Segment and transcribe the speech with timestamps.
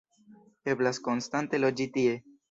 [0.73, 2.17] Eblas konstante loĝi tie.